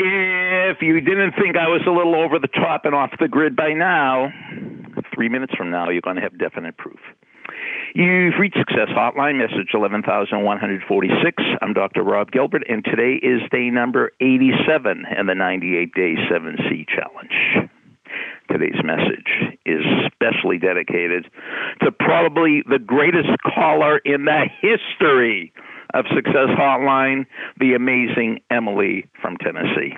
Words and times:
If 0.00 0.78
you 0.80 1.00
didn't 1.00 1.32
think 1.32 1.56
I 1.56 1.66
was 1.66 1.82
a 1.86 1.90
little 1.90 2.14
over 2.14 2.38
the 2.38 2.46
top 2.46 2.84
and 2.84 2.94
off 2.94 3.10
the 3.18 3.26
grid 3.26 3.56
by 3.56 3.72
now, 3.72 4.30
three 5.12 5.28
minutes 5.28 5.54
from 5.56 5.70
now, 5.72 5.90
you're 5.90 6.02
going 6.02 6.16
to 6.16 6.22
have 6.22 6.38
definite 6.38 6.76
proof. 6.76 7.00
You've 7.96 8.34
reached 8.38 8.58
Success 8.58 8.88
Hotline, 8.94 9.38
message 9.38 9.74
11146. 9.74 11.42
I'm 11.60 11.72
Dr. 11.72 12.04
Rob 12.04 12.30
Gilbert, 12.30 12.62
and 12.68 12.84
today 12.84 13.18
is 13.20 13.40
day 13.50 13.70
number 13.70 14.12
87 14.20 15.04
in 15.18 15.26
the 15.26 15.34
98 15.34 15.92
Day 15.94 16.14
7C 16.30 16.86
Challenge. 16.86 17.68
Today's 18.48 18.80
message 18.84 19.58
is 19.66 19.82
specially 20.06 20.58
dedicated 20.58 21.26
to 21.82 21.90
probably 21.90 22.62
the 22.68 22.78
greatest 22.78 23.30
caller 23.42 23.98
in 23.98 24.26
the 24.26 24.46
history 24.60 25.52
of 25.94 26.04
Success 26.14 26.48
Hotline, 26.58 27.26
the 27.58 27.74
amazing 27.74 28.40
Emily 28.50 29.06
from 29.20 29.36
Tennessee. 29.38 29.94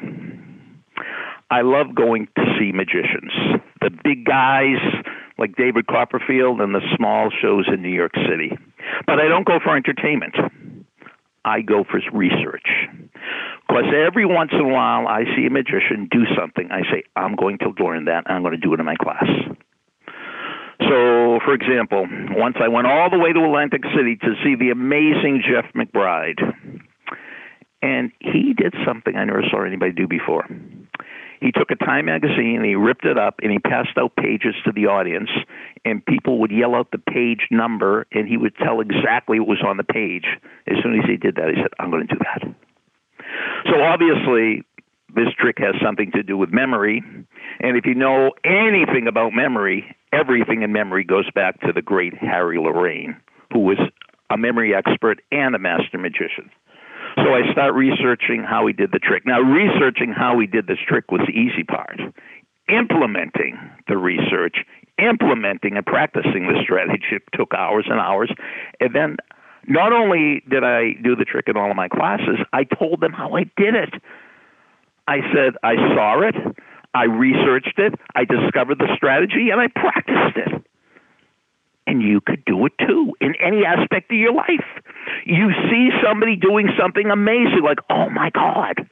I 1.51 1.63
love 1.63 1.95
going 1.95 2.29
to 2.37 2.45
see 2.59 2.71
magicians, 2.73 3.33
the 3.81 3.91
big 4.05 4.25
guys 4.25 4.79
like 5.39 5.57
David 5.57 5.87
Copperfield 5.87 6.61
and 6.61 6.75
the 6.75 6.83
small 6.97 7.31
shows 7.31 7.67
in 7.67 7.83
New 7.83 7.89
York 7.89 8.13
City. 8.29 8.57
But 9.07 9.19
I 9.19 9.27
don't 9.27 9.47
go 9.47 9.59
for 9.63 9.77
entertainment. 9.77 10.37
I 11.45 11.63
go 11.63 11.85
for 11.85 12.01
research. 12.13 12.67
Because 13.67 13.85
every 13.97 14.27
once 14.27 14.51
in 14.53 14.61
a 14.61 14.69
while 14.69 15.09
I 15.09 15.25
see 15.35 15.47
a 15.47 15.51
magician 15.51 16.09
do 16.11 16.25
something. 16.39 16.71
I 16.71 16.83
say, 16.93 17.03
I'm 17.17 17.35
going 17.35 17.59
to 17.59 17.73
learn 17.83 18.05
that. 18.05 18.25
And 18.27 18.37
I'm 18.37 18.43
going 18.43 18.53
to 18.53 18.59
do 18.59 18.75
it 18.75 18.81
in 18.81 18.87
my 18.87 18.97
class. 18.97 19.25
So, 20.81 21.41
for 21.45 21.53
example, 21.53 22.07
once 22.31 22.57
I 22.61 22.69
went 22.69 22.87
all 22.87 23.11
the 23.11 23.19
way 23.19 23.33
to 23.33 23.45
Atlantic 23.45 23.83
City 23.95 24.17
to 24.17 24.35
see 24.43 24.55
the 24.57 24.71
amazing 24.71 25.43
Jeff 25.45 25.71
McBride. 25.75 26.41
And 27.83 28.13
he 28.21 28.55
did 28.55 28.75
something 28.87 29.17
I 29.17 29.25
never 29.25 29.43
saw 29.51 29.65
anybody 29.65 29.93
do 29.93 30.07
before. 30.07 30.47
He 31.41 31.53
took 31.53 31.71
a 31.71 31.77
Time 31.77 32.05
magazine, 32.05 32.63
he 32.63 32.75
ripped 32.75 33.07
it 33.07 33.19
up, 33.19 33.37
and 33.43 33.51
he 33.51 33.59
passed 33.59 33.97
out 33.99 34.15
pages 34.15 34.55
to 34.67 34.73
the 34.73 34.87
audience, 34.87 35.31
and 35.87 36.05
people 36.05 36.39
would 36.41 36.51
yell 36.51 36.75
out 36.75 36.91
the 36.93 36.99
page 36.99 37.49
number, 37.51 38.07
and 38.13 38.29
he 38.29 38.37
would 38.37 38.55
tell 38.57 38.81
exactly 38.81 39.41
what 39.41 39.49
was 39.49 39.63
on 39.67 39.79
the 39.79 39.85
page. 39.85 40.27
As 40.67 40.77
soon 40.83 40.99
as 40.99 41.09
he 41.09 41.17
did 41.17 41.37
that, 41.37 41.49
he 41.49 41.57
said, 41.57 41.73
I'm 41.79 41.91
going 41.91 42.07
to 42.07 42.15
do 42.15 42.21
that. 42.21 42.55
So 43.73 43.81
obviously, 43.81 44.65
this 45.15 45.33
trick 45.39 45.57
has 45.59 45.75
something 45.83 46.11
to 46.13 46.23
do 46.23 46.37
with 46.37 46.51
memory. 46.53 47.03
And 47.61 47.77
if 47.77 47.87
you 47.87 47.95
know 47.95 48.33
anything 48.45 49.07
about 49.09 49.33
memory, 49.33 49.97
everything 50.13 50.63
in 50.63 50.73
memory 50.73 51.05
goes 51.05 51.31
back 51.35 51.61
to 51.61 51.73
the 51.73 51.83
great 51.83 52.15
Harry 52.15 52.59
Lorayne, 52.59 53.17
who 53.53 53.61
was 53.61 53.79
a 54.31 54.37
memory 54.37 54.75
expert 54.75 55.21
and 55.33 55.55
a 55.55 55.59
master 55.59 55.99
magician. 55.99 56.51
So 57.17 57.35
I 57.35 57.51
start 57.53 57.75
researching 57.75 58.45
how 58.45 58.67
he 58.67 58.73
did 58.73 58.93
the 58.93 58.99
trick. 58.99 59.25
Now, 59.27 59.41
researching 59.41 60.13
how 60.13 60.39
he 60.39 60.47
did 60.47 60.67
this 60.67 60.79
trick 60.87 61.11
was 61.11 61.21
the 61.27 61.33
easy 61.33 61.65
part. 61.65 62.01
Implementing 62.69 63.59
the 63.89 63.97
research, 63.97 64.59
implementing 64.99 65.77
and 65.77 65.85
practicing 65.85 66.47
the 66.47 66.61
strategy 66.63 67.19
took 67.35 67.53
hours 67.53 67.87
and 67.89 67.99
hours. 67.99 68.31
And 68.79 68.95
then 68.95 69.17
not 69.67 69.93
only 69.93 70.43
did 70.49 70.63
I 70.63 70.93
do 71.03 71.17
the 71.17 71.25
trick 71.25 71.47
in 71.49 71.57
all 71.57 71.71
of 71.71 71.77
my 71.77 71.89
classes, 71.89 72.39
I 72.53 72.65
told 72.65 73.01
them 73.01 73.13
how 73.13 73.35
I 73.35 73.45
did 73.57 73.75
it. 73.75 73.95
I 75.09 75.19
said, 75.35 75.55
I 75.65 75.75
saw 75.95 76.21
it, 76.21 76.37
I 76.95 77.05
researched 77.05 77.79
it, 77.79 77.95
I 78.15 78.25
discovered 78.25 78.79
the 78.79 78.89
strategy, 78.97 79.51
and 79.51 79.61
I 79.61 79.69
practiced 79.69 80.37
it 80.37 80.65
and 81.91 82.03
you 82.03 82.21
could 82.21 82.45
do 82.45 82.67
it 82.67 82.73
too 82.87 83.13
in 83.21 83.35
any 83.43 83.67
aspect 83.67 84.13
of 84.13 84.17
your 84.17 84.33
life. 84.33 84.69
You 85.27 85.51
see 85.69 85.91
somebody 86.05 86.37
doing 86.37 86.69
something 86.79 87.11
amazing, 87.11 87.63
like, 87.65 87.81
oh 87.91 88.09
my 88.09 88.31
God. 88.31 88.87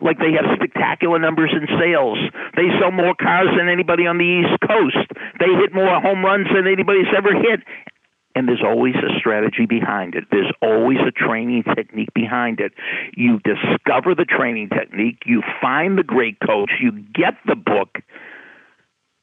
Like 0.00 0.18
they 0.18 0.36
have 0.36 0.46
spectacular 0.54 1.18
numbers 1.18 1.50
in 1.50 1.66
sales. 1.80 2.18
They 2.54 2.68
sell 2.78 2.92
more 2.92 3.16
cars 3.16 3.48
than 3.56 3.66
anybody 3.68 4.06
on 4.06 4.18
the 4.18 4.28
East 4.28 4.60
Coast. 4.62 5.10
They 5.40 5.50
hit 5.58 5.74
more 5.74 6.00
home 6.00 6.22
runs 6.22 6.46
than 6.54 6.68
anybody's 6.68 7.10
ever 7.16 7.34
hit. 7.34 7.64
And 8.38 8.46
there's 8.46 8.62
always 8.64 8.94
a 8.94 9.18
strategy 9.18 9.66
behind 9.66 10.14
it. 10.14 10.26
There's 10.30 10.52
always 10.62 10.98
a 11.04 11.10
training 11.10 11.64
technique 11.74 12.14
behind 12.14 12.60
it. 12.60 12.72
You 13.16 13.40
discover 13.40 14.14
the 14.14 14.24
training 14.24 14.68
technique, 14.68 15.24
you 15.26 15.42
find 15.60 15.98
the 15.98 16.04
great 16.04 16.38
coach, 16.38 16.70
you 16.80 16.92
get 16.92 17.34
the 17.48 17.56
book, 17.56 17.98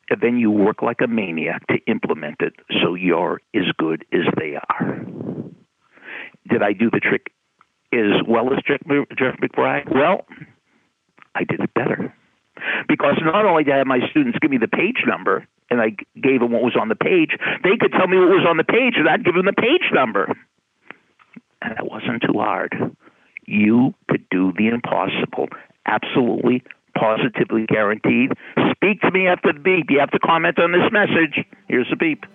and 0.09 0.19
then 0.19 0.37
you 0.37 0.51
work 0.51 0.81
like 0.81 0.99
a 1.01 1.07
maniac 1.07 1.65
to 1.67 1.77
implement 1.87 2.41
it 2.41 2.55
so 2.83 2.93
you're 2.93 3.39
as 3.55 3.63
good 3.77 4.03
as 4.11 4.25
they 4.37 4.57
are. 4.69 5.05
Did 6.49 6.61
I 6.61 6.73
do 6.73 6.89
the 6.91 6.99
trick 6.99 7.31
as 7.93 8.21
well 8.27 8.51
as 8.51 8.59
Jeff, 8.67 8.81
McBride? 8.85 9.95
Well, 9.95 10.25
I 11.33 11.45
did 11.45 11.61
it 11.61 11.73
better. 11.73 12.13
Because 12.89 13.15
not 13.23 13.45
only 13.45 13.63
did 13.63 13.75
I 13.75 13.77
have 13.77 13.87
my 13.87 14.01
students 14.09 14.39
give 14.41 14.51
me 14.51 14.57
the 14.57 14.67
page 14.67 15.05
number, 15.07 15.47
and 15.75 15.81
I 15.81 15.91
gave 16.15 16.39
them 16.39 16.51
what 16.51 16.63
was 16.63 16.77
on 16.79 16.87
the 16.87 16.95
page, 16.95 17.35
they 17.63 17.75
could 17.75 17.91
tell 17.91 18.07
me 18.07 18.17
what 18.17 18.29
was 18.29 18.47
on 18.47 18.55
the 18.57 18.63
page, 18.63 18.95
and 18.95 19.07
I'd 19.07 19.25
give 19.25 19.35
them 19.35 19.45
the 19.45 19.53
page 19.53 19.91
number. 19.93 20.31
And 21.61 21.75
that 21.75 21.85
wasn't 21.85 22.23
too 22.23 22.39
hard. 22.39 22.95
You 23.45 23.93
could 24.09 24.23
do 24.31 24.53
the 24.57 24.69
impossible 24.69 25.49
absolutely 25.85 26.63
positively 26.97 27.65
guaranteed. 27.67 28.31
Speak 28.71 29.01
to 29.01 29.11
me 29.11 29.27
after 29.27 29.51
the 29.53 29.59
beep. 29.59 29.87
You 29.89 29.99
have 29.99 30.11
to 30.11 30.19
comment 30.19 30.57
on 30.59 30.71
this 30.71 30.89
message. 30.91 31.45
Here's 31.67 31.89
the 31.89 31.95
beep. 31.95 32.25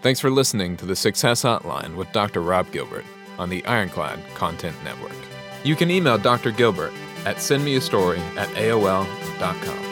Thanks 0.00 0.20
for 0.20 0.30
listening 0.30 0.76
to 0.78 0.86
the 0.86 0.96
Success 0.96 1.42
Hotline 1.42 1.96
with 1.96 2.10
Dr. 2.12 2.40
Rob 2.40 2.70
Gilbert 2.72 3.04
on 3.38 3.48
the 3.48 3.64
Ironclad 3.64 4.18
Content 4.34 4.76
Network. 4.84 5.16
You 5.64 5.76
can 5.76 5.90
email 5.90 6.18
Dr. 6.18 6.50
Gilbert 6.50 6.92
at 7.24 7.36
sendmeastory 7.36 8.18
at 8.36 8.48
AOL.com. 8.50 9.87